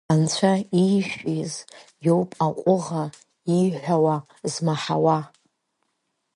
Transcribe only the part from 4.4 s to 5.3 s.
змаҳауа.